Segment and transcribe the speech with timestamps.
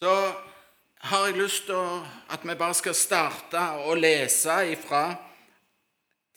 [0.00, 0.32] så
[0.96, 5.04] har jeg lyst til at vi bare skal starte å lese ifra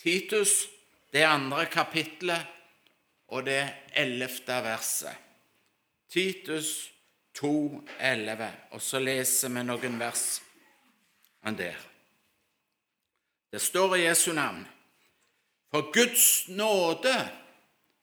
[0.04, 0.66] Titus,
[1.14, 2.50] det andre kapitlet
[3.32, 3.62] og det
[3.96, 5.16] ellevte verset.
[6.12, 6.90] Titus
[7.40, 7.54] 2,
[8.00, 10.28] 11, og så leser vi noen vers
[11.48, 11.80] enn der.
[13.48, 14.66] Det står i Jesu navn.
[15.72, 17.16] For Guds nåde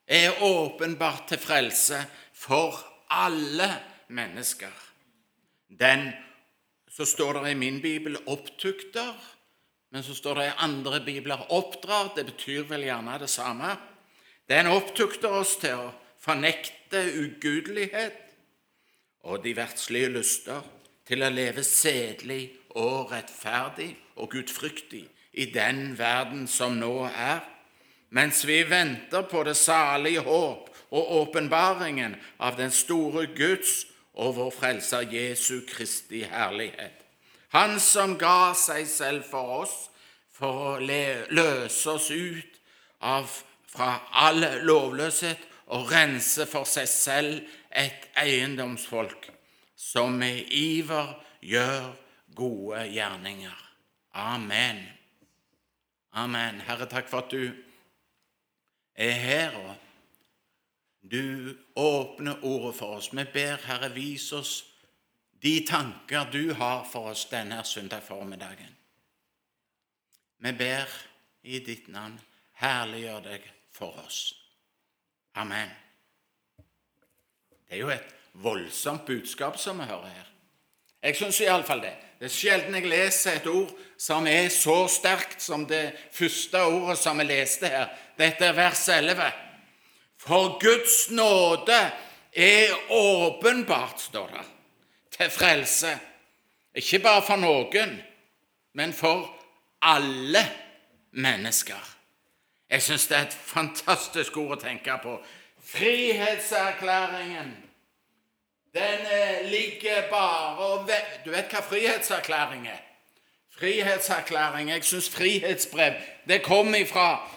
[0.07, 2.01] er åpenbart til frelse
[2.33, 2.81] for
[3.13, 3.69] alle
[4.09, 4.90] mennesker.
[5.79, 6.09] Den,
[6.91, 9.13] så står det i min bibel, opptukter,
[9.91, 12.13] men så står det i andre bibler oppdrar.
[12.15, 13.75] Det betyr vel gjerne det samme.
[14.49, 15.91] Den opptukter oss til å
[16.21, 18.19] fornekte ugudelighet
[19.27, 20.61] og de verdslige lyster,
[21.05, 22.43] til å leve sedelig
[22.79, 23.89] og rettferdig
[24.21, 27.41] og gudfryktig i den verden som nå er,
[28.11, 34.51] mens vi venter på det salige håp og åpenbaringen av den store Guds og vår
[34.55, 36.97] Frelser Jesu Kristi herlighet.
[37.55, 39.77] Han som ga seg selv for oss
[40.35, 42.59] for å løse oss ut
[43.03, 43.29] av,
[43.71, 43.91] fra
[44.27, 47.37] all lovløshet og rense for seg selv
[47.71, 49.29] et eiendomsfolk
[49.79, 51.91] som med iver gjør
[52.35, 53.59] gode gjerninger.
[54.13, 54.81] Amen.
[56.13, 56.59] Amen.
[56.67, 57.51] Herre, takk for at du
[58.95, 59.90] er her, og
[61.01, 63.09] du åpner ordet for oss.
[63.13, 64.63] Vi ber, Herre, vis oss
[65.41, 68.75] de tanker du har for oss denne søndag formiddagen.
[70.37, 70.89] Vi ber
[71.41, 72.19] i ditt navn,
[72.61, 74.19] herliggjør deg for oss.
[75.33, 75.69] Amen.
[77.65, 80.29] Det er jo et voldsomt budskap som vi hører her.
[81.01, 81.95] Jeg syns iallfall det.
[82.19, 86.99] Det er sjelden jeg leser et ord som er så sterkt som det første ordet
[87.01, 87.89] som vi leste her.
[88.17, 89.31] Dette er vers 11.
[90.21, 91.91] For Guds nåde
[92.33, 94.45] er åpenbart, står det,
[95.17, 95.99] til frelse.
[96.75, 97.97] Ikke bare for noen,
[98.73, 99.25] men for
[99.81, 100.45] alle
[101.11, 101.97] mennesker.
[102.69, 105.17] Jeg syns det er et fantastisk ord å tenke på.
[105.73, 107.51] Frihetserklæringen
[108.73, 110.89] den eh, ligger bare og
[111.25, 112.79] Du vet hva frihetserklæring er?
[113.57, 115.93] Frihetserklæring Jeg syns frihetsbrev
[116.27, 117.27] det kom ifra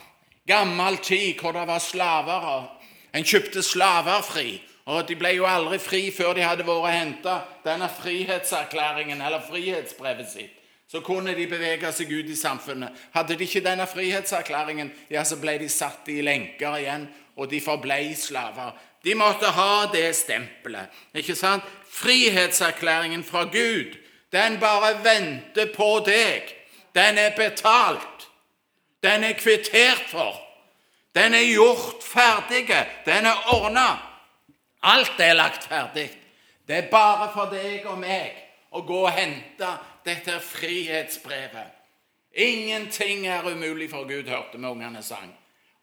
[0.47, 2.33] gammel tid hvor det var slaver.
[2.41, 2.74] og
[3.15, 4.49] En kjøpte slaver fri.
[4.85, 10.29] Og de ble jo aldri fri før de hadde vært henta denne frihetserklæringen eller frihetsbrevet
[10.29, 10.61] sitt.
[10.89, 12.93] Så kunne de bevege seg ut i samfunnet.
[13.15, 17.09] Hadde de ikke denne frihetserklæringen, ja, så ble de satt i lenker igjen,
[17.41, 18.77] og de forblei slaver.
[19.05, 20.93] De måtte ha det stempelet.
[21.17, 21.65] Ikke sant?
[21.91, 23.97] Frihetserklæringen fra Gud,
[24.33, 26.53] den bare venter på deg.
[26.95, 28.29] Den er betalt.
[29.03, 30.44] Den er kvittert for.
[31.15, 32.67] Den er gjort ferdig.
[33.07, 33.89] Den er ordna.
[34.83, 36.11] Alt er lagt ferdig.
[36.69, 38.33] Det er bare for deg og meg
[38.75, 39.69] å gå og hente
[40.05, 41.71] dette frihetsbrevet.
[42.35, 45.31] Ingenting er umulig for Gud, hørte vi ungene sang.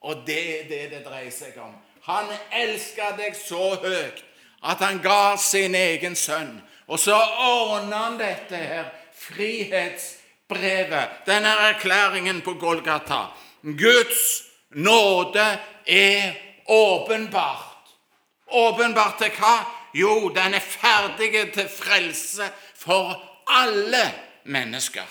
[0.02, 1.74] Og det er det det dreier seg om.
[2.09, 4.24] Han elska deg så høyt
[4.62, 6.62] at han ga sin egen sønn.
[6.92, 8.90] Og så ordna han dette her
[9.22, 13.30] frihetsbrevet, denne erklæringen på Golgata.
[13.62, 16.34] Guds nåde er
[16.66, 17.92] åpenbart.
[18.48, 19.56] Åpenbart til hva?
[19.94, 23.16] Jo, den er ferdig til frelse for
[23.48, 24.04] alle
[24.44, 25.08] mennesker.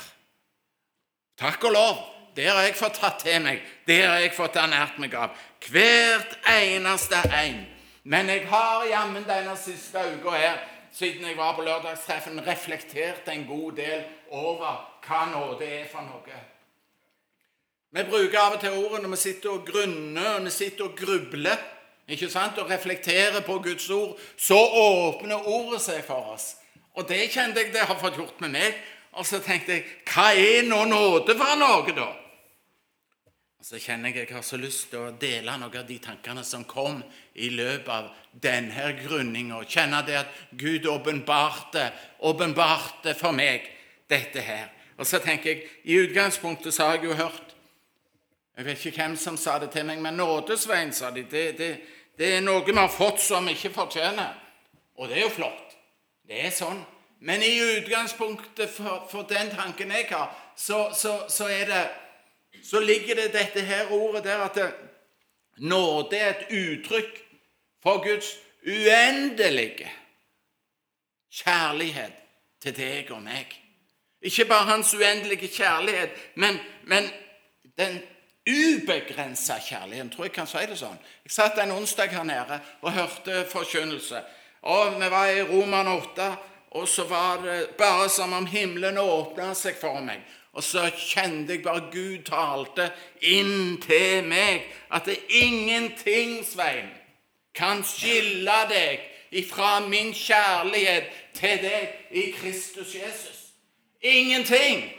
[1.41, 2.01] Takk og lov.
[2.37, 3.61] Det har jeg fått tatt til meg.
[3.87, 5.35] Det har jeg fått ernært meg av.
[5.69, 7.65] Hvert eneste en.
[8.03, 10.61] Men jeg har jammen denne siste uka her,
[10.93, 16.41] siden jeg var på lørdagstreffen, reflektert en god del over hva nåde er for noe.
[17.91, 20.97] Vi bruker av og til ordet når vi sitter og grunner og vi sitter og
[20.99, 21.59] grubler
[22.11, 24.17] ikke sant, og reflekterer på Guds ord.
[24.37, 26.57] Så åpner ordet seg for oss.
[26.99, 28.79] Og det kjente jeg det har fått gjort med meg.
[29.15, 32.09] Og så tenkte jeg hva er nå nåde for noe, da?
[33.61, 36.43] Og Så kjenner jeg jeg har så lyst til å dele noen av de tankene
[36.47, 37.03] som kom
[37.35, 39.61] i løpet av denne grunninga.
[39.69, 41.91] Kjenne det at Gud åpenbarte,
[42.27, 43.69] åpenbarte for meg
[44.11, 44.71] dette her.
[44.99, 47.50] Og så tenker jeg, I utgangspunktet så har jeg jo hørt
[48.61, 51.23] Jeg vet ikke hvem som sa det til meg, men nådesveien, sa de.
[51.25, 51.69] Det, det,
[52.19, 54.35] det er noe vi har fått som vi ikke fortjener.
[55.01, 55.73] Og det er jo flott.
[56.29, 56.83] Det er sånn.
[57.25, 61.81] Men i utgangspunktet for, for den tanken jeg har, så, så, så det
[62.61, 64.61] så ligger det dette her ordet der at
[65.57, 67.25] nåde er et uttrykk
[67.81, 69.89] for Guds uendelige
[71.33, 72.23] kjærlighet
[72.61, 73.57] til deg og meg.
[74.21, 77.09] Ikke bare hans uendelige kjærlighet, men, men
[77.81, 78.03] den
[78.51, 80.13] ubegrensa kjærlighet.
[80.13, 80.99] Tror jeg kan si det sånn.
[81.25, 84.23] Jeg satt en onsdag her nede og hørte forkynnelse.
[84.63, 86.33] Og Vi var i Roman 8,
[86.71, 90.21] og så var det bare som om himmelen åpna seg for meg.
[90.53, 92.91] Og så kjente jeg bare Gud talte
[93.23, 96.91] inn til meg at det er ingenting, Svein,
[97.55, 99.01] kan skille deg
[99.31, 103.39] ifra min kjærlighet til deg i Kristus Jesus.
[104.03, 104.91] Ingenting.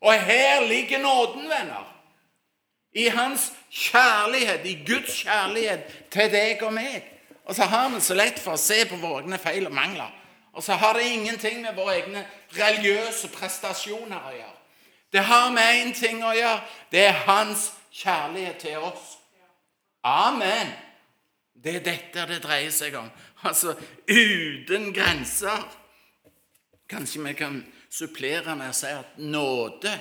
[0.00, 1.93] Og her ligger nåden, venner.
[2.94, 7.02] I hans kjærlighet, i Guds kjærlighet til deg og meg.
[7.44, 10.12] Og så har vi så lett for å se på våre egne feil og mangler.
[10.54, 12.22] Og så har det ingenting med våre egne
[12.54, 14.60] religiøse prestasjoner å gjøre.
[15.12, 16.62] Det har med én ting å gjøre.
[16.90, 19.16] Det er hans kjærlighet til oss.
[20.04, 20.70] Amen.
[21.54, 23.10] Det er dette det dreier seg om.
[23.44, 23.74] Altså
[24.08, 25.66] uten grenser.
[26.90, 27.60] Kanskje vi kan
[27.90, 29.92] supplere med å si at nåde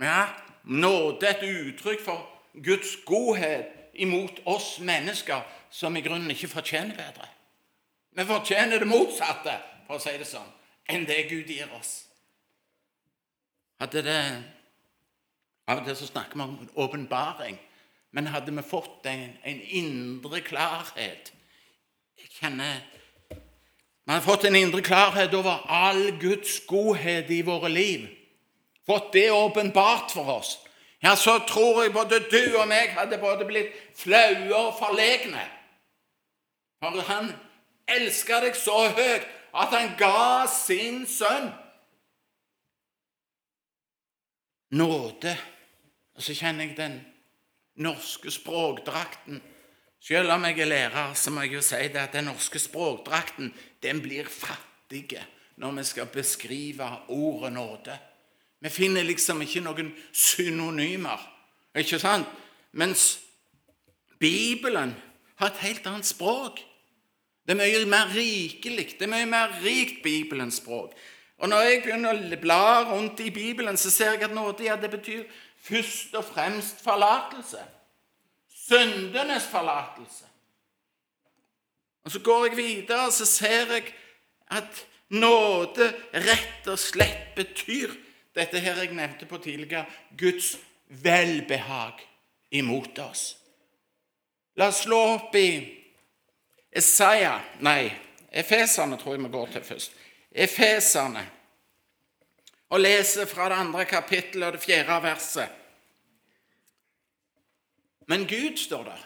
[0.00, 0.22] ja,
[0.70, 2.26] Nåde et uttrykk for
[2.62, 7.26] Guds godhet imot oss mennesker som i grunnen ikke fortjener bedre.
[8.14, 9.56] Vi fortjener det motsatte,
[9.86, 10.46] for å si det sånn,
[10.90, 12.04] enn det Gud gir oss.
[13.80, 14.22] Hadde det,
[15.70, 17.58] Av og til så snakker vi om åpenbaring.
[18.10, 21.30] Men hadde vi fått en, en indre klarhet
[22.18, 22.80] Jeg kjenner
[23.30, 28.08] Vi hadde fått en indre klarhet over all Guds godhet i våre liv.
[28.86, 30.58] Fått det åpenbart for oss.
[31.00, 35.44] Ja, så tror jeg både du og meg hadde både blitt flaue og forlegne.
[36.80, 37.30] For han
[37.88, 41.50] elska deg så høyt at han ga sin sønn.
[44.76, 45.32] Nåde.
[46.14, 47.00] Og så kjenner jeg den
[47.80, 49.40] norske språkdrakten.
[50.00, 53.50] Selv om jeg er lærer, så må jeg jo si det at den norske språkdrakten
[53.82, 55.18] den blir fattig
[55.60, 57.98] når vi skal beskrive ordet nåde.
[58.60, 61.20] Vi finner liksom ikke noen synonymer,
[61.76, 62.28] ikke sant?
[62.72, 63.20] Mens
[64.20, 64.92] Bibelen
[65.40, 66.60] har et helt annet språk.
[67.46, 68.92] Det er mye mer rikelig.
[68.98, 70.92] Det er mye mer rikt Bibelens språk.
[71.40, 74.76] Og Når jeg begynner å bla rundt i Bibelen, så ser jeg at nåde ja,
[74.76, 75.24] det betyr
[75.56, 77.62] først og fremst forlatelse.
[78.68, 80.28] Syndenes forlatelse.
[82.04, 83.94] Og Så går jeg videre, og så ser jeg
[84.50, 87.96] at nåde rett og slett betyr
[88.34, 89.86] dette her jeg nevnte på tidligere
[90.18, 90.56] Guds
[90.88, 92.00] velbehag
[92.50, 93.36] imot oss.
[94.56, 95.50] La oss slå opp i
[96.70, 97.90] Esaia Nei,
[98.30, 99.94] Efeserne tror jeg vi går til først.
[100.30, 101.24] Efeserne.
[102.70, 105.56] Og leser fra det andre kapittelet og det fjerde verset.
[108.06, 109.02] Men Gud, står der,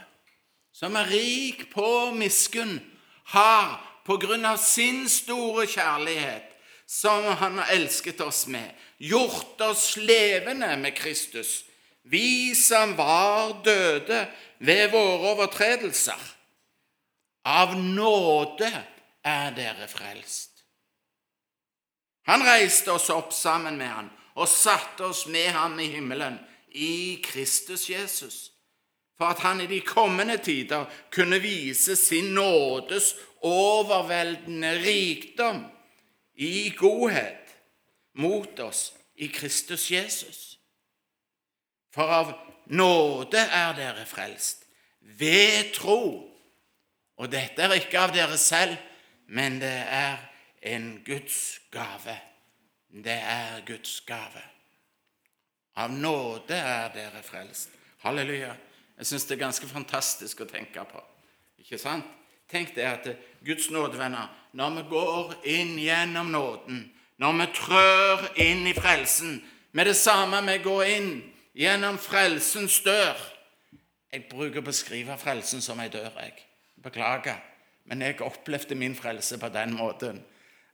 [0.72, 2.78] som er rik på miskunn,
[3.24, 6.50] har på grunn av sin store kjærlighet,
[6.86, 8.68] som han har elsket oss med,
[9.04, 11.64] gjort oss levende med Kristus,
[12.02, 14.26] vi som var døde
[14.58, 16.20] ved våre overtredelser.
[17.44, 18.70] Av nåde
[19.24, 20.64] er dere frelst.
[22.24, 26.38] Han reiste oss opp sammen med han og satte oss med ham i himmelen,
[26.74, 28.50] i Kristus Jesus,
[29.18, 33.12] for at han i de kommende tider kunne vise sin nådes
[33.44, 35.60] overveldende rikdom
[36.34, 37.43] i godhet
[38.14, 40.58] mot oss i Kristus Jesus.
[41.94, 42.32] For av
[42.66, 44.64] nåde er dere frelst,
[45.00, 46.00] ved tro.
[47.14, 48.74] Og dette er ikke av dere selv,
[49.30, 50.18] men det er
[50.74, 52.16] en Guds gave.
[52.90, 54.42] Det er Guds gave.
[55.76, 57.70] Av nåde er dere frelst.
[58.04, 58.54] Halleluja.
[58.98, 61.00] Jeg syns det er ganske fantastisk å tenke på.
[61.62, 62.06] Ikke sant?
[62.50, 63.06] Tenk det at
[63.42, 66.84] Guds nådevenner, når vi går inn gjennom nåden,
[67.18, 69.42] når vi trør inn i frelsen
[69.74, 71.10] Med det samme vi går inn
[71.54, 73.18] gjennom frelsens dør
[74.12, 76.12] Jeg bruker å beskrive frelsen som ei dør.
[76.20, 76.34] jeg.
[76.82, 77.40] Beklager,
[77.84, 80.20] men jeg opplevde min frelse på den måten.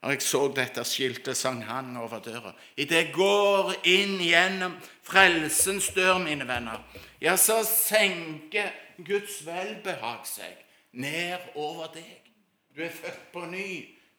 [0.02, 2.54] Når jeg så dette skiltet sang han over døra.
[2.76, 6.80] Idet jeg går inn gjennom frelsens dør, mine venner,
[7.20, 8.72] ja, så senker
[9.04, 10.56] Guds velbehag seg
[10.92, 12.30] ned over deg.
[12.76, 13.70] Du er født på ny.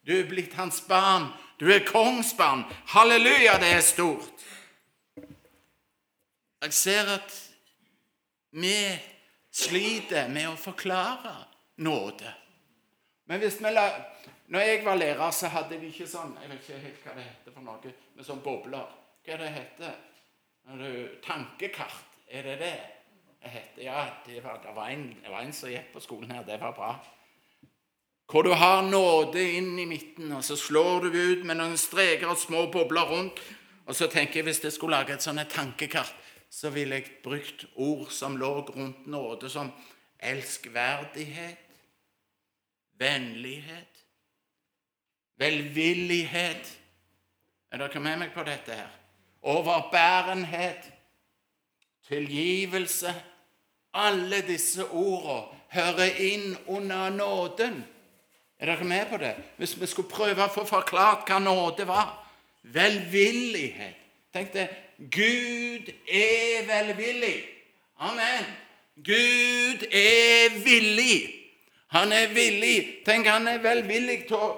[0.05, 1.31] Du er blitt hans barn.
[1.61, 2.63] Du er kongsbarn.
[2.87, 4.45] Halleluja, det er stort.
[6.61, 7.35] Jeg ser at
[8.49, 8.73] vi
[9.53, 11.35] sliter med å forklare
[11.85, 12.33] nåde.
[13.29, 13.85] Men hvis vi la,
[14.49, 17.27] når jeg var lærer, så hadde vi ikke sånn Jeg vet ikke helt hva det
[17.29, 18.97] heter for noe med sånn bobler.
[19.21, 19.99] Hva er det heter
[21.27, 22.19] Tankekart.
[22.25, 22.75] Er det det
[23.41, 23.85] det heter?
[23.85, 26.41] Ja, det var, det, var en, det var en som gikk på skolen her.
[26.47, 26.95] Det var bra.
[28.31, 32.29] Hvor du har nåde inn i midten, og så slår du ut med noen streker
[32.31, 33.41] og små bobler rundt.
[33.83, 36.13] Og så tenker jeg hvis jeg skulle lage et sånt tankekart,
[36.47, 39.73] så ville jeg brukt ord som lå rundt nåde, som
[40.19, 41.67] elskverdighet,
[43.00, 44.05] vennlighet,
[45.41, 46.77] velvillighet
[47.71, 48.89] Er dere med meg på dette her?
[49.47, 50.89] Overbærenhet,
[52.07, 53.13] tilgivelse
[53.93, 57.79] Alle disse ordene hører inn under nåden.
[58.61, 59.35] Er dere med på det?
[59.57, 62.17] Hvis vi skulle prøve å få forklart hva nåde var
[62.63, 63.97] Velvillighet.
[64.33, 64.67] Tenk det.
[64.97, 67.41] Gud er velvillig.
[67.99, 68.45] Amen.
[68.95, 71.41] Gud er villig.
[71.87, 73.03] Han er villig.
[73.05, 74.51] Tenk, han er velvillig til å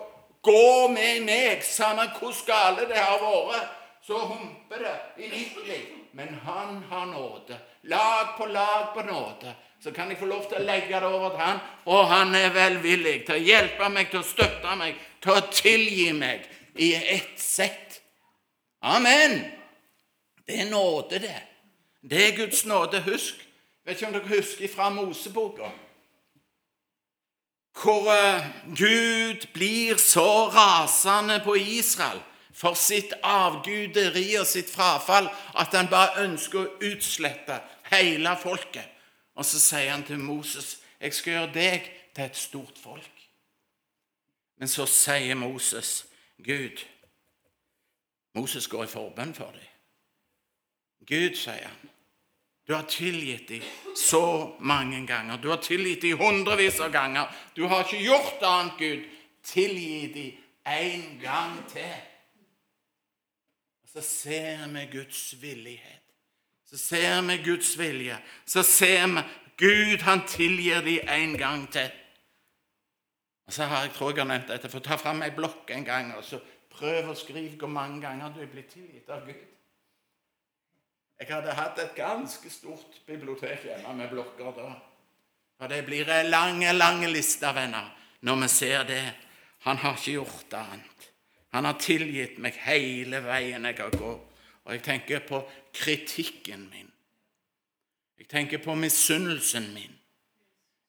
[0.43, 3.79] gå med meg, samme hvor gale det har vært.
[4.03, 5.87] Så humper det i mitt liv.
[6.11, 7.57] Men han har nåde.
[7.89, 9.55] Lag på lag på nåde.
[9.83, 11.57] Så kan jeg få lov til å legge det over til han,
[11.91, 16.13] og han er velvillig til å hjelpe meg, til å støtte meg, til å tilgi
[16.15, 16.45] meg
[16.79, 17.99] i ett sett.
[18.79, 19.41] Amen.
[20.47, 21.35] Det er nåde, det.
[21.99, 23.03] Det er Guds nåde.
[23.03, 23.43] Husk.
[23.83, 25.71] Vet ikke om dere husker fra Moseboka
[27.73, 28.45] hvor eh,
[28.77, 32.21] Gud blir så rasende på Israel
[32.53, 37.57] for sitt avguderi og sitt frafall at han bare ønsker å utslette
[37.89, 38.92] hele folket.
[39.35, 43.29] Og så sier han til Moses, 'Jeg skal gjøre deg til et stort folk'.
[44.57, 46.05] Men så sier Moses,
[46.37, 46.85] Gud
[48.33, 49.69] Moses går i forbønn for dem.
[51.07, 51.89] Gud, sier han,
[52.67, 53.63] du har tilgitt dem
[53.99, 55.37] så mange ganger.
[55.37, 57.27] Du har tilgitt dem hundrevis av ganger.
[57.55, 59.03] Du har ikke gjort annet, Gud.
[59.43, 61.97] Tilgi dem en gang til.
[63.83, 66.02] Og Så ser vi Guds villighet.
[66.73, 68.17] Så ser vi Guds vilje.
[68.45, 69.21] Så ser vi
[69.57, 71.91] Gud, han tilgir dem en gang til.
[73.45, 74.71] Og så har jeg tror jeg har nevnt dette.
[74.73, 76.39] For ta fram ei blokk en gang og så
[76.73, 79.45] prøv å skrive hvor mange ganger du er blitt tilgitt av Gud.
[81.21, 84.73] Jeg hadde hatt et ganske stort bibliotek hjemme med blokker da.
[85.61, 87.93] Og det blir en lang, lang liste, venner,
[88.25, 89.03] når vi ser det.
[89.69, 91.09] Han har ikke gjort annet.
[91.53, 94.32] Han har tilgitt meg hele veien jeg har gått.
[94.65, 95.41] Og jeg tenker på
[95.73, 96.89] kritikken min.
[98.17, 99.99] Jeg tenker på misunnelsen min.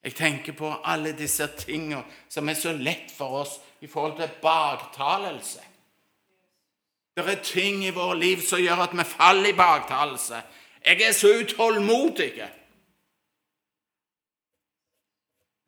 [0.04, 4.35] Jeg tenker på alle disse tingene som er så lett for oss i forhold til
[4.43, 5.62] baktalelse.
[7.16, 10.43] Det er ting i vårt liv som gjør at vi faller i baktalelse.
[10.85, 12.33] Jeg er så utålmodig.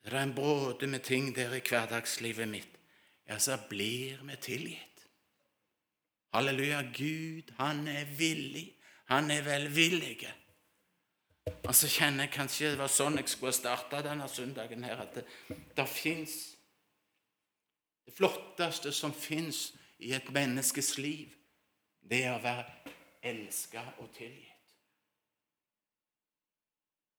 [0.04, 2.68] Det er en bråde med ting der i hverdagslivet mitt.
[3.28, 4.95] Ja, så blir vi tilgitt.
[6.34, 6.82] Halleluja.
[6.94, 8.72] Gud, han er villig.
[9.06, 10.26] Han er velvillig.
[11.46, 15.18] Og så kjenner jeg kanskje det var sånn jeg skulle starta denne søndagen her, at
[15.20, 15.26] det,
[15.76, 16.36] det fins
[18.06, 21.32] Det flotteste som fins i et menneskes liv,
[21.98, 22.92] det er å være
[23.26, 24.70] elska og tilgitt.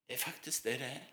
[0.07, 1.09] Det er faktisk det det er.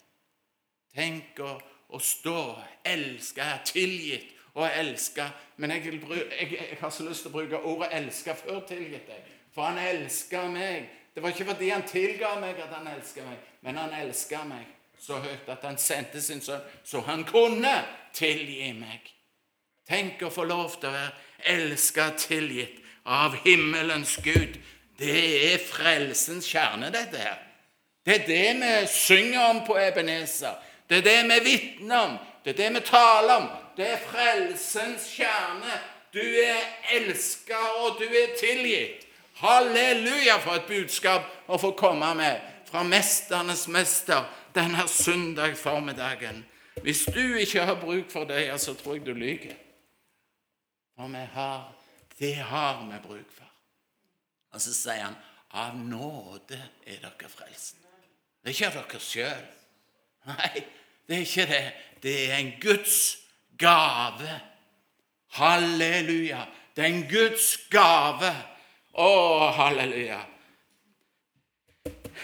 [0.95, 1.57] Tenk å,
[1.91, 2.39] å stå,
[2.87, 5.27] elska, tilgitt og elske.
[5.57, 9.33] Men jeg, jeg, jeg, har så lyst til å bruke ordet 'elske' før tilgitt deg.
[9.55, 10.89] For han elska meg.
[11.15, 14.67] Det var ikke fordi han tilga meg at han elska meg, men han elska meg
[14.99, 17.75] så høyt at han sendte sin sønn så han kunne
[18.17, 19.11] tilgi meg.
[19.89, 21.13] Tenk å få lov til å være
[21.55, 24.57] elska, tilgitt av himmelens Gud.
[24.97, 27.43] Det er frelsens kjerne, dette her.
[28.05, 30.57] Det er det vi synger om på Ebenezer.
[30.89, 32.17] Det er det vi vitner om.
[32.45, 33.47] Det er det vi taler om.
[33.77, 35.79] Det er frelsens kjerne.
[36.15, 36.63] Du er
[36.95, 39.07] elska, og du er tilgitt.
[39.41, 46.45] Halleluja, for et budskap å få komme med fra mesternes mester denne søndag formiddagen.
[46.83, 49.59] Hvis du ikke har bruk for det, så tror jeg du lyver.
[50.95, 51.73] For vi har
[52.19, 53.51] det har vi bruk for.
[54.55, 55.17] Og så sier han
[55.51, 57.81] av nåde er dere frelst.
[58.43, 59.45] Det er ikke av dere sjøl.
[60.31, 60.63] Nei,
[61.09, 61.65] det er ikke det.
[62.03, 62.99] Det er en Guds
[63.59, 64.41] gave.
[65.29, 66.47] Halleluja.
[66.77, 68.31] Det er en Guds gave.
[68.95, 69.11] Å,
[69.57, 70.21] halleluja.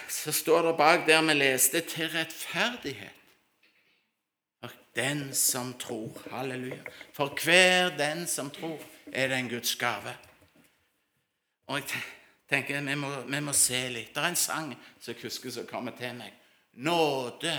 [0.09, 3.19] Så står det bak der vi leste 'til rettferdighet'.
[4.61, 6.23] For den som tror.
[6.31, 6.83] Halleluja.
[7.13, 8.79] For hver den som tror
[9.13, 10.17] er det en Guds gave.
[11.67, 12.03] Og jeg
[12.49, 14.15] tenker vi må, vi må se litt.
[14.15, 16.33] Det er en sang som jeg husker som kommer til meg.
[16.73, 17.53] Nåde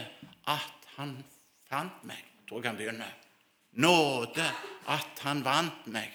[0.48, 1.24] at han
[1.70, 3.12] fant meg, tror jeg han begynner.
[3.72, 4.48] Nåde
[4.88, 6.12] at han vant meg.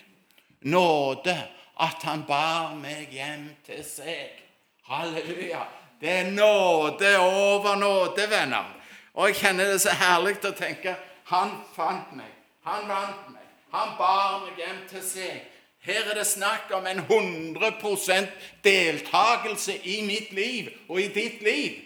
[0.60, 1.36] Nåde
[1.80, 4.42] at han bar meg hjem til seg.
[4.86, 5.64] Halleluja.
[6.00, 8.72] Det er nåde over nåde, venner.
[9.14, 10.96] Og jeg kjenner det så herlig å tenke
[11.26, 12.30] han fant meg,
[12.62, 13.46] han vant meg.
[13.74, 15.40] Han bar meg hjem til seg.
[15.82, 18.28] Her er det snakk om en 100
[18.62, 21.82] deltakelse i mitt liv og i ditt liv.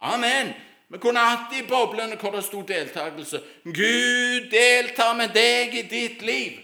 [0.00, 0.54] Amen.
[0.88, 3.42] Vi kunne hatt de boblene hvor det sto deltakelse.
[3.64, 6.56] Gud deltar med deg i ditt liv.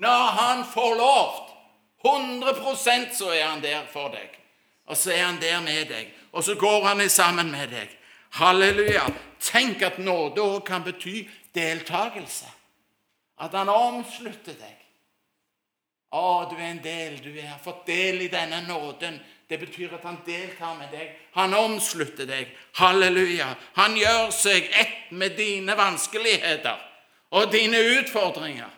[0.00, 1.44] Når han får lov
[2.04, 4.30] 100% så er han der for deg.
[4.88, 6.12] Og så er han der med deg.
[6.32, 7.88] Og så går han sammen med deg.
[8.38, 9.04] Halleluja.
[9.40, 12.48] Tenk at nåde òg kan bety deltakelse.
[13.38, 14.76] At han omslutter deg.
[16.10, 17.18] Å, du er en del.
[17.22, 19.20] Du har fått del i denne nåden.
[19.48, 21.14] Det betyr at han deltar med deg.
[21.32, 22.50] Han omslutter deg.
[22.76, 23.54] Halleluja.
[23.78, 26.76] Han gjør seg ett med dine vanskeligheter
[27.30, 28.68] og dine utfordringer.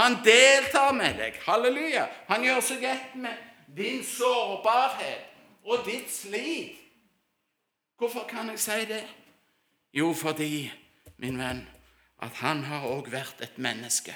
[0.00, 1.36] Han deltar med deg.
[1.44, 2.06] Halleluja.
[2.28, 3.36] Han gjør seg ett med
[3.76, 5.28] din sårbarhet
[5.64, 6.80] og ditt slit.
[7.98, 9.04] Hvorfor kan jeg si det?
[9.92, 10.72] Jo, fordi,
[11.16, 11.62] min venn,
[12.22, 14.12] at han har òg vært et menneske.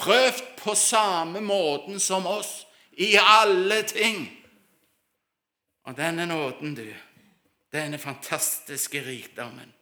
[0.00, 2.62] Prøvd på samme måten som oss
[2.96, 4.24] i alle ting.
[5.84, 6.86] Og denne nåden, du,
[7.72, 9.72] denne fantastiske rikdommen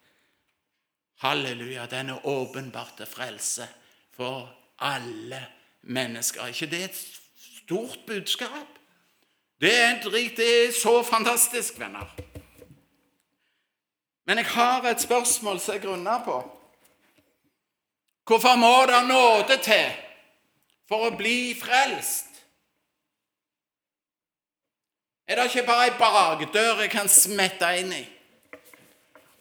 [1.21, 3.69] Halleluja, denne åpenbarte frelse
[4.17, 5.47] for alle
[5.83, 6.41] mennesker.
[6.41, 7.01] Er ikke det et
[7.37, 8.79] stort budskap?
[9.61, 12.09] Det er, en, det er så fantastisk, venner.
[14.25, 16.39] Men jeg har et spørsmål som jeg grunner på.
[18.27, 19.93] Hvorfor må det nåde til
[20.89, 22.30] for å bli frelst?
[25.31, 28.03] Er det ikke bare ei bakdør jeg kan smette inn i?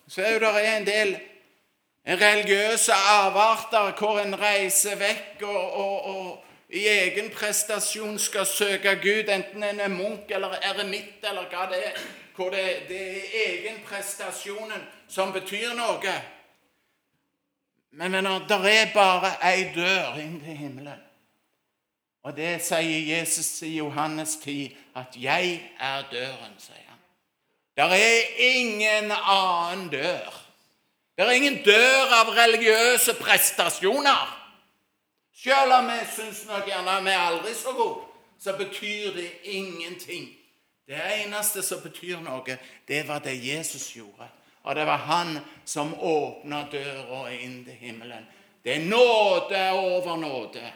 [0.07, 1.15] Så er det en del
[2.05, 9.33] religiøse avarter hvor en reiser vekk og, og, og, i egen prestasjon skal søke Gud,
[9.33, 11.97] enten en er munk eller eremitt eller hva det er,
[12.35, 16.13] hvor det, det er egenprestasjonen som betyr noe.
[17.97, 21.08] Men venner, det er bare ei dør inn til himmelen.
[22.23, 26.99] Og det sier Jesus i Johannes 10, at 'jeg er døren', sier han.
[27.77, 30.49] Det er ingen annen dør.
[31.17, 34.35] Det er ingen dør av religiøse prestasjoner.
[35.43, 38.01] Selv om vi syns nok gjerne vi er aldri så gode,
[38.39, 40.29] så betyr det ingenting.
[40.87, 44.27] Det eneste som betyr noe, det var det Jesus gjorde.
[44.63, 48.25] Og det var han som åpna døra inn til himmelen.
[48.63, 50.71] Det er nåde over nåde.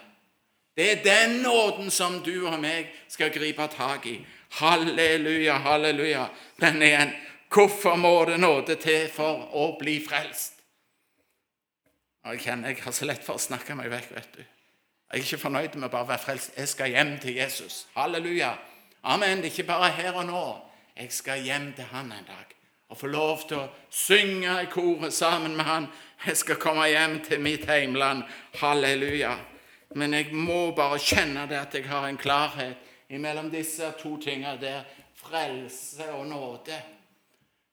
[0.78, 4.18] Det er den nåden som du og meg skal gripe tak i.
[4.58, 6.28] Halleluja, halleluja.
[6.62, 7.14] Den er en
[7.54, 10.56] Hvorfor må det nåde til for å bli frelst?
[12.26, 14.10] Jeg kjenner jeg har så lett for å snakke meg vekk.
[14.16, 14.40] vet du.
[14.40, 16.56] Jeg er ikke fornøyd med bare å være frelst.
[16.58, 17.86] Jeg skal hjem til Jesus.
[17.94, 18.56] Halleluja.
[19.04, 19.38] Amen.
[19.38, 20.44] Det er ikke bare her og nå.
[20.98, 22.50] Jeg skal hjem til han en dag
[22.90, 25.88] og få lov til å synge i koret sammen med han.
[26.26, 28.24] Jeg skal komme hjem til mitt heimland.
[28.62, 29.38] Halleluja.
[29.96, 34.58] Men jeg må bare kjenne det at jeg har en klarhet mellom disse to tingene
[34.62, 34.84] der
[35.16, 36.78] frelse og nåde.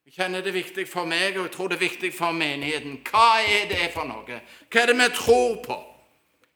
[0.07, 2.99] Jeg kjenner det er viktig for meg, og jeg tror det er viktig for menigheten.
[3.07, 4.41] Hva er det for noe?
[4.67, 5.77] Hva er det vi tror på?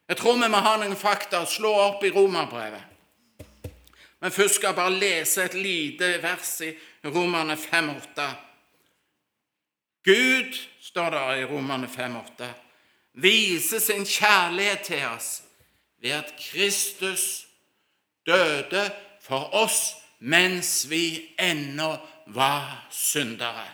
[0.09, 2.91] Jeg tror vi må ha noen fakta å slå opp i romerbrevet.
[4.21, 6.73] Men først skal jeg bare lese et lite vers i
[7.13, 8.29] Romerne 5,8.
[10.05, 12.49] Gud, står det i Romerne 5,8,
[13.21, 15.44] viser sin kjærlighet til oss
[16.05, 17.47] ved at Kristus
[18.27, 18.91] døde
[19.21, 23.69] for oss mens vi ennå var syndere.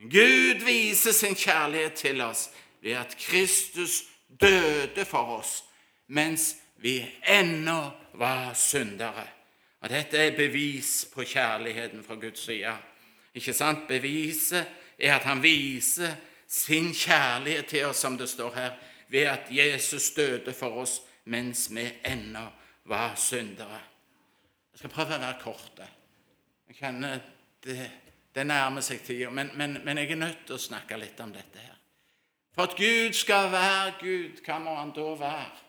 [0.00, 4.02] Gud viser sin kjærlighet til oss ved at Kristus
[4.40, 5.64] døde for oss
[6.08, 9.26] mens vi ennå var syndere.
[9.80, 12.76] Og Dette er bevis på kjærligheten fra Guds side.
[13.34, 13.88] Ikke sant?
[13.88, 14.66] Beviset
[14.98, 16.16] er at han viser
[16.48, 18.72] sin kjærlighet til oss, som det står her,
[19.14, 20.98] ved at Jesus døde for oss
[21.30, 22.42] mens vi ennå
[22.90, 23.78] var syndere.
[24.72, 25.86] Jeg skal prøve å være korte.
[26.66, 27.20] Jeg kjenner
[27.62, 27.84] det,
[28.34, 31.30] det nærmer seg tida, men, men, men, jeg er nødt til å snakke litt om
[31.32, 31.76] dette her.
[32.54, 35.62] For at Gud skal være Gud, hva må han da være?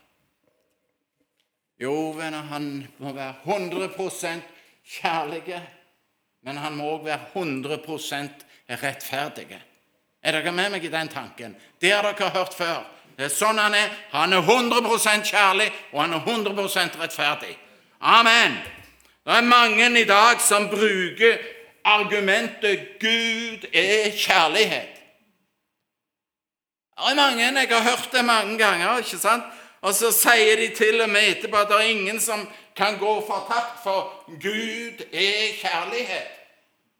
[1.86, 4.51] Jo, venner, han må være 100%
[4.97, 5.62] kjærlig,
[6.41, 7.79] men han må òg være 100
[8.81, 9.47] rettferdig.
[10.25, 11.53] Er dere med meg i den tanken?
[11.77, 12.94] Det har dere hørt før.
[13.17, 13.91] Det er sånn han er.
[14.12, 17.58] Han er 100 kjærlig, og han er 100 rettferdig.
[18.01, 18.58] Amen.
[19.25, 21.38] Det er mange i dag som bruker
[21.86, 24.95] argumentet 'Gud er kjærlighet'.
[26.95, 28.97] Det er mange, Jeg har hørt det mange ganger.
[28.97, 29.43] ikke sant?
[29.82, 33.28] Og så sier de til og med etterpå at det er ingen som kan gå
[33.28, 36.34] fortapt, for Gud er kjærlighet.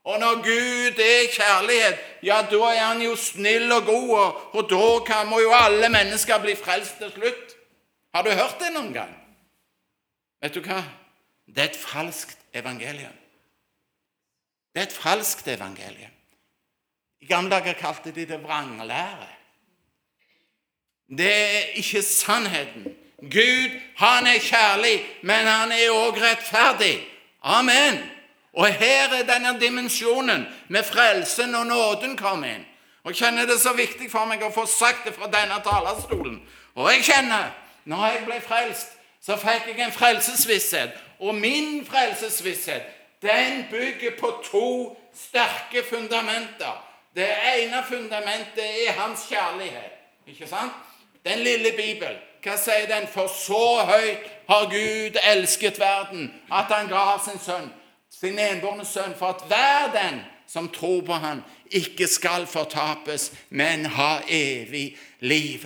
[0.06, 4.70] Og når Gud er kjærlighet, ja, da er han jo snill og god, og, og
[4.70, 7.56] da kan, må jo alle mennesker bli frelst til slutt.
[8.14, 9.16] Har du hørt det noen gang?
[10.46, 10.84] Vet du hva?
[11.50, 13.18] Det er et falskt evangelium.
[14.74, 16.14] Det er et falskt evangelium.
[17.22, 19.28] I gamle dager kalte de det vranglære.
[21.10, 22.94] Det er ikke sannheten.
[23.22, 27.00] Gud, han er kjærlig, men han er òg rettferdig.
[27.42, 28.15] Amen.
[28.56, 32.66] Og her er denne dimensjonen med frelsen og nåden kommet inn.
[33.04, 36.40] Og Jeg kjenner det så viktig for meg å få sagt det fra denne talerstolen.
[36.76, 37.52] Og jeg kjenner,
[37.86, 40.96] når jeg ble frelst, så fikk jeg en frelsesvisshet.
[41.20, 42.82] Og min frelsesvisshet,
[43.22, 46.82] den bygger på to sterke fundamenter.
[47.16, 49.94] Det ene fundamentet er hans kjærlighet.
[50.28, 50.74] Ikke sant?
[51.26, 52.18] Den lille Bibelen.
[52.44, 53.08] Hva sier den?
[53.10, 57.72] For så høyt har Gud elsket verden, at han ga sin sønn,
[58.20, 63.86] sin enbårne sønn, for at hver den som tror på han, ikke skal fortapes, men
[63.86, 65.66] ha evig liv.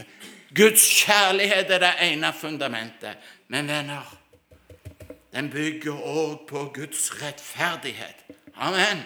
[0.55, 3.17] Guds kjærlighet er det ene fundamentet.
[3.47, 4.17] Men venner,
[5.33, 8.25] den bygger òg på Guds rettferdighet.
[8.55, 9.03] Amen.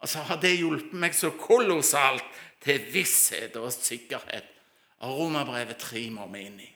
[0.00, 2.24] Og så har det hjulpet meg så kolossalt
[2.64, 4.48] til visshet og sikkerhet.
[5.02, 6.71] Og Romerbrevet 3 må vi inn i.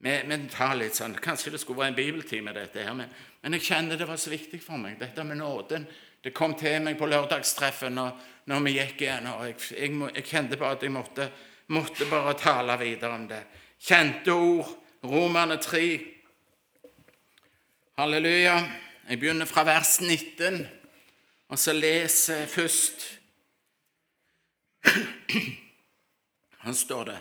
[0.00, 3.10] Vi tar litt sånn, Kanskje det skulle være en bibeltime, dette her, men,
[3.42, 5.84] men, jeg kjenner det var så viktig for meg, dette med nåden.
[6.24, 8.16] Det kom til meg på lørdagstreffet når,
[8.48, 9.42] når vi gikk igjennom.
[9.44, 11.26] Jeg, jeg, jeg, kjente bare at jeg måtte,
[11.76, 13.42] måtte bare tale videre om det.
[13.80, 14.72] Kjente ord,
[15.04, 15.84] Romerne 3.
[18.00, 18.56] Halleluja.
[19.10, 20.60] Jeg begynner fra vers 19,
[21.52, 23.06] og så leser jeg først
[26.64, 27.20] Her står det.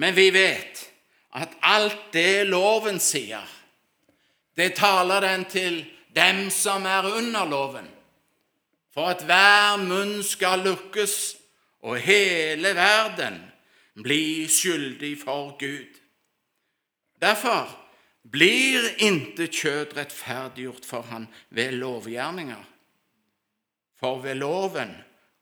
[0.00, 0.93] Men vi vet
[1.34, 3.44] at alt det loven sier,
[4.54, 5.80] det taler den til
[6.14, 7.88] dem som er under loven,
[8.94, 11.16] for at hver munn skal lukkes
[11.82, 13.40] og hele verden
[14.02, 15.90] bli skyldig for Gud.
[17.20, 17.68] Derfor
[18.30, 22.62] blir intet kjød rettferdiggjort for han ved lovgjerninger.
[24.00, 24.94] For ved loven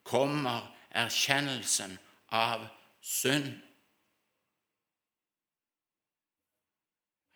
[0.05, 2.67] kommer erkjennelsen av
[3.01, 3.53] synd.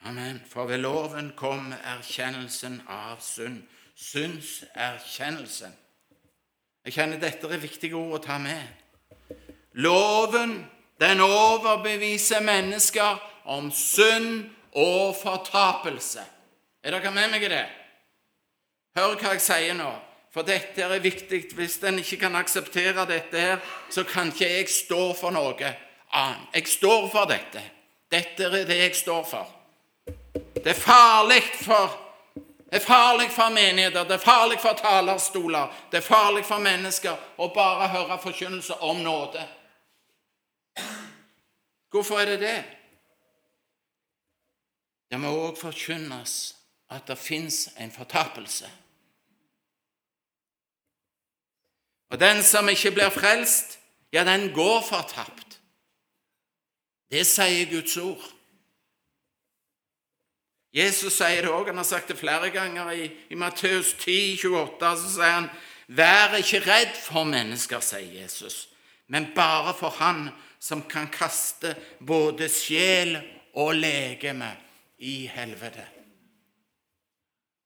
[0.09, 0.43] Amen.
[0.49, 3.63] For ved loven kom erkjennelsen av synd.
[3.97, 5.73] Syndserkjennelsen.
[6.85, 8.61] Jeg kjenner dette er viktige ord å ta med.
[9.83, 10.53] Loven,
[11.01, 13.19] den overbeviser mennesker
[13.51, 14.45] om synd
[14.77, 16.23] og fortapelse.
[16.85, 17.65] Er dere med meg i det?
[19.01, 19.91] Hør hva jeg sier nå,
[20.31, 21.49] for dette er viktig.
[21.57, 23.59] Hvis en ikke kan akseptere dette her,
[23.91, 25.75] så kan ikke jeg stå for noe
[26.13, 26.49] annet.
[26.55, 27.65] Jeg står for dette.
[28.13, 29.56] Dette er det jeg står for.
[30.67, 32.03] Det er farlig for
[32.67, 37.15] det er farlig for menigheter, det er farlig for talerstoler, det er farlig for mennesker
[37.39, 39.45] å bare høre forkynnelse om nåde.
[41.91, 42.65] Hvorfor er det det?
[45.11, 46.35] Det må òg forkynnes
[46.91, 48.67] at det fins en fortapelse.
[52.11, 53.79] Og den som ikke blir frelst,
[54.13, 55.61] ja, den går fortapt.
[57.11, 58.33] Det sier Guds ord.
[60.77, 64.93] Jesus sier det òg, han har sagt det flere ganger i, i Matteus 10, 28,
[65.01, 65.49] så sier han
[65.87, 68.67] Vær ikke redd for mennesker, sier Jesus,
[69.07, 70.27] men bare for Han
[70.59, 73.15] som kan kaste både sjel
[73.55, 74.49] og legeme
[74.99, 75.85] i helvete.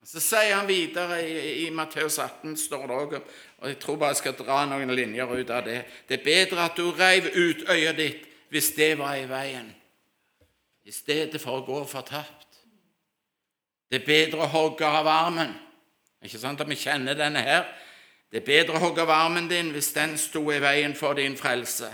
[0.05, 3.17] Så sier han videre i, i Matteus 18, står det òg,
[3.61, 6.67] og jeg tror bare jeg skal dra noen linjer ut av det Det er bedre
[6.67, 9.69] at du reiv ut øyet ditt hvis det var i veien,
[10.83, 12.50] i stedet for å gå fortapt.
[13.91, 15.51] Det er bedre å hogge av armen.
[16.23, 17.65] Ikke sant at vi kjenner denne her?
[18.31, 21.35] Det er bedre å hogge av armen din hvis den sto i veien for din
[21.39, 21.91] frelse.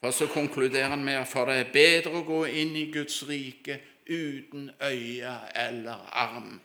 [0.00, 3.78] For så konkluderer han med for det er bedre å gå inn i Guds rike
[4.08, 6.58] uten øye eller arm,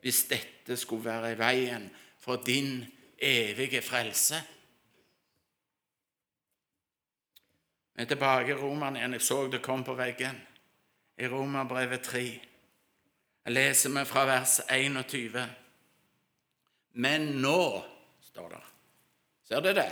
[0.00, 1.90] hvis dette skulle være i veien
[2.20, 2.84] for din
[3.20, 4.40] evige frelse.
[7.96, 9.12] Vi er tilbake i Roman igjen.
[9.12, 10.40] Jeg så det kom på veggen.
[11.20, 12.49] I Romerbrevet 3.
[13.44, 15.38] Jeg leser vi fra vers 21.
[16.92, 17.82] Men nå,
[18.30, 18.64] står det.
[19.48, 19.88] Ser du det?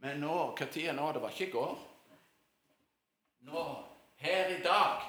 [0.00, 1.10] Men nå tid er nå?
[1.12, 1.74] Det var ikke i går.
[3.50, 3.66] Nå.
[4.16, 5.02] Her i dag.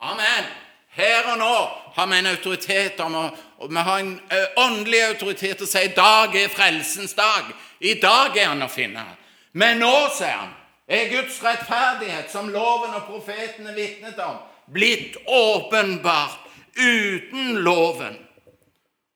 [0.00, 0.48] Amen.
[0.96, 1.54] Her og nå
[1.92, 3.24] har vi en autoritet om å,
[3.68, 4.14] vi har en
[4.56, 7.50] åndelig autoritet til å si i dag er frelsens dag.
[7.84, 9.04] I dag er han å finne.
[9.52, 10.54] Men nå, sier han,
[10.88, 14.40] er Guds rettferdighet, som loven og profetene vitnet om,
[14.72, 16.45] blitt åpenbart
[16.78, 18.16] uten loven.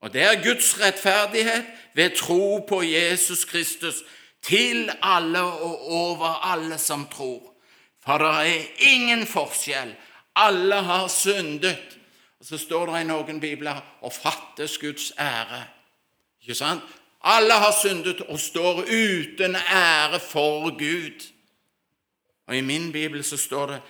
[0.01, 3.95] Og det er Guds rettferdighet ved tro på Jesus Kristus
[4.43, 7.55] til alle og over alle som tror.
[8.05, 9.95] For det er ingen forskjell.
[10.37, 11.99] Alle har syndet.
[12.41, 15.65] Og Så står det i noen bibler og fattes Guds ære.
[16.41, 16.83] Ikke sant?
[17.25, 21.27] Alle har syndet og står uten ære for Gud.
[22.47, 23.81] Og I min bibel så står det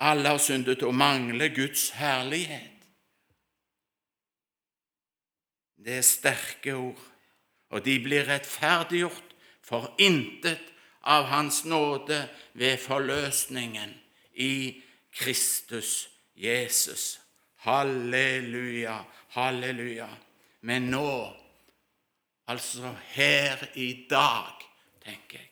[0.00, 2.73] alle har syndet og mangler Guds herlighet.
[5.84, 7.00] Det er sterke ord,
[7.70, 10.62] og de blir rettferdiggjort for intet
[11.04, 12.22] av Hans nåde
[12.56, 13.92] ved forløsningen
[14.40, 14.80] i
[15.12, 17.20] Kristus Jesus.
[17.66, 19.02] Halleluja,
[19.36, 20.08] halleluja.
[20.60, 21.32] Men nå,
[22.48, 24.64] altså her i dag,
[25.04, 25.50] tenker jeg,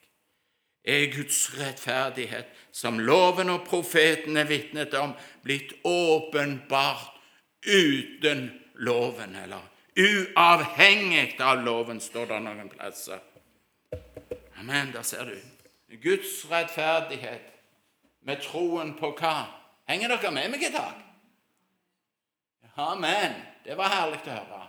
[0.85, 5.13] er Guds rettferdighet, som loven og profetene vitnet om,
[5.45, 7.13] blitt åpenbart
[7.69, 8.49] uten
[8.81, 13.21] loven, eller uavhengig av loven, står det noen plasser.
[14.59, 15.37] Amen, der ser du.
[16.03, 17.53] Guds rettferdighet
[18.23, 19.35] med troen på hva?
[19.89, 21.01] Henger dere med meg i dag?
[22.77, 23.35] Amen.
[23.65, 24.63] Det var herlig å høre.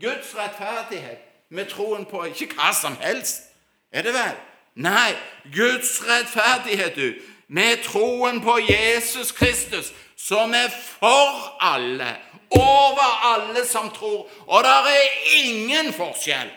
[0.00, 3.50] Guds rettferdighet med troen på ikke hva som helst,
[3.94, 4.38] er det vel?
[4.74, 5.12] Nei,
[5.54, 12.16] Guds rettferdighet, du, med troen på Jesus Kristus, som er for alle,
[12.50, 14.28] over alle som tror.
[14.46, 15.08] Og der er
[15.44, 16.50] ingen forskjell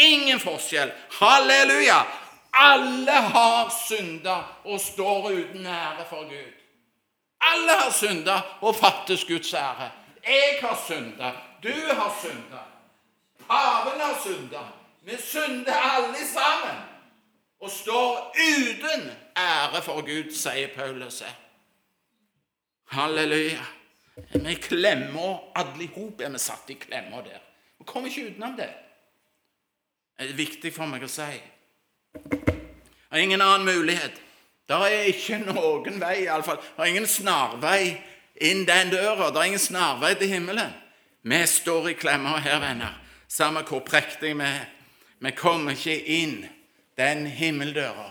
[0.00, 0.92] Ingen forskjell.
[1.20, 2.02] Halleluja!
[2.52, 6.52] Alle har synda og står uten ære for Gud.
[7.40, 9.90] Alle har synda og fattes Guds ære.
[10.26, 11.32] Jeg har synda.
[11.62, 12.62] Du har synda.
[13.48, 14.64] Paven har synda.
[15.02, 16.76] Vi synder alle sammen
[17.60, 19.10] og står uten
[19.40, 21.22] ære for Gud, sier Paulus.
[22.90, 23.64] Halleluja.
[24.32, 27.40] Vi klemmer alle i hop er vi satt i klemmer der.
[27.78, 28.68] Vi kommer ikke utenom det
[30.18, 31.30] Det er viktig for meg å si.
[32.12, 34.18] Det er ingen annen mulighet.
[34.68, 36.60] Det er ikke noen vei, iallfall.
[36.60, 37.96] Det er ingen snarvei
[38.44, 39.30] inn den døra.
[39.30, 40.74] Det er ingen snarvei til himmelen.
[41.22, 44.68] Vi står i klemmer her, venner, samme hvor prektige vi er.
[45.20, 46.44] Vi kommer ikke inn
[47.00, 48.10] den himmeldøra.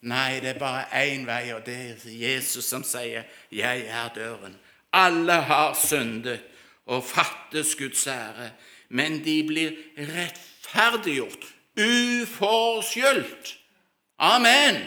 [0.00, 4.56] Nei, det er bare én vei, og det er Jesus som sier 'Jeg er døren'.
[4.92, 6.40] Alle har syndet
[6.86, 8.50] og fattes Guds ære,
[8.88, 11.44] men de blir rettferdiggjort,
[11.78, 13.56] uforskyldt.
[14.18, 14.84] Amen.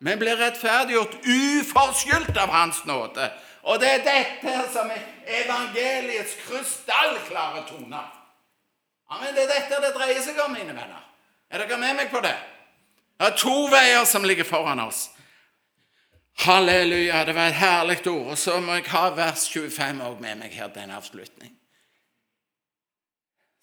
[0.00, 3.30] Vi blir rettferdiggjort uforskyldt av Hans nåde.
[3.62, 8.00] Og det er dette som er evangeliets krystallklare tone.
[9.10, 9.34] Amen.
[9.34, 11.02] Det er dette det dreier seg om, mine venner.
[11.50, 12.36] Er dere med meg på det?
[13.18, 15.08] Det er to veier som ligger foran oss.
[16.38, 18.34] Halleluja, det var et herlig ord.
[18.34, 21.58] Og så må jeg ha vers 25 òg med meg her til en avslutning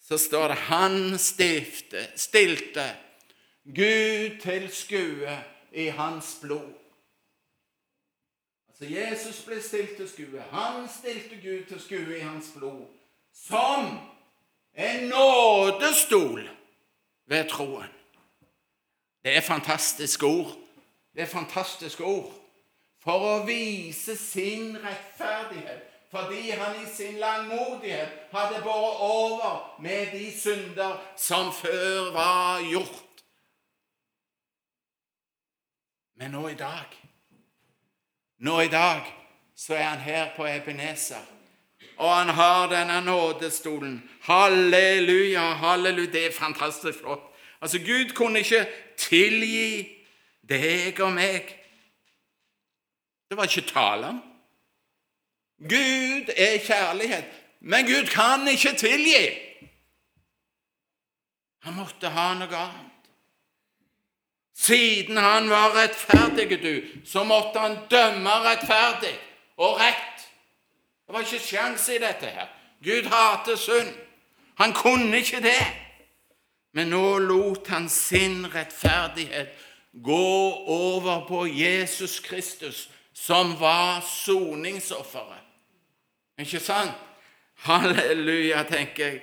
[0.08, 2.84] så står det han stifte, stilte
[3.64, 5.38] Gud til skue
[5.72, 6.70] i hans blod.
[8.68, 10.44] Altså Jesus ble stilt til skue.
[10.52, 12.84] Han stilte Gud til skue i hans blod.
[13.34, 13.98] Som
[14.78, 16.46] en nådestol
[17.26, 17.95] ved troen.
[19.26, 20.52] Det er fantastiske ord.
[21.14, 22.30] Det er fantastiske ord.
[23.02, 25.82] For å vise sin rettferdighet
[26.14, 33.24] fordi han i sin langmodighet hadde båret over med de synder som før var gjort.
[36.16, 36.94] Men nå i dag
[38.38, 39.02] Nå i dag
[39.56, 41.26] så er han her på Ebenezer,
[41.96, 44.02] og han har denne nådestolen.
[44.22, 46.12] Halleluja, halleluja.
[46.12, 47.32] Det er fantastisk flott.
[47.60, 48.66] Altså, Gud kunne ikke
[48.98, 49.86] tilgi
[50.48, 51.52] deg og meg.
[53.28, 54.22] Det var ikke tale om.
[55.58, 57.24] Gud er kjærlighet,
[57.60, 59.24] men Gud kan ikke tilgi.
[61.64, 62.92] Han måtte ha noe annet.
[64.56, 69.14] Siden han var rettferdig, du, så måtte han dømme rettferdig
[69.56, 70.28] og rett.
[71.06, 72.48] Det var ikke sjanse i dette her.
[72.84, 73.92] Gud hater synd.
[74.58, 75.85] Han kunne ikke det.
[76.76, 79.54] Men nå lot han sin rettferdighet
[79.92, 85.40] gå over på Jesus Kristus, som var soningsofferet.
[86.38, 86.92] Ikke sant?
[87.64, 89.22] Halleluja, tenker jeg.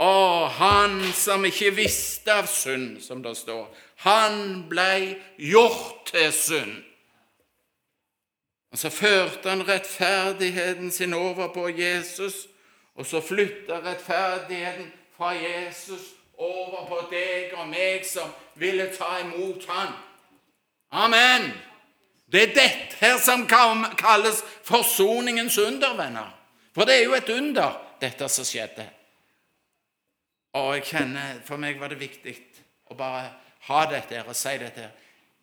[0.00, 3.68] Å, han som ikke visste av synd, som det står.
[4.08, 6.80] Han ble gjort til synd.
[8.72, 12.46] Og Så førte han rettferdigheten sin over på Jesus,
[12.96, 19.66] og så flytta rettferdigheten fra Jesus over på deg og meg som ville ta imot
[19.68, 19.94] han.
[20.90, 21.52] Amen!
[22.26, 26.30] Det er dette her som kalles forsoningens under, venner.
[26.74, 28.86] For det er jo et under, dette som skjedde.
[30.58, 32.34] Og jeg kjenner, For meg var det viktig
[32.90, 33.28] å bare
[33.68, 34.80] ha dette her og si dette.
[34.80, 34.90] her.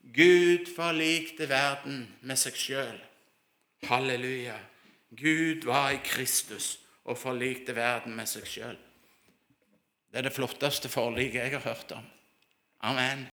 [0.01, 2.99] Gud forlikte verden med seg sjøl.
[3.87, 4.57] Halleluja.
[5.11, 8.77] Gud var i Kristus og forlikte verden med seg sjøl.
[10.11, 12.07] Det er det flotteste forliket jeg har hørt om.
[12.83, 13.30] Amen.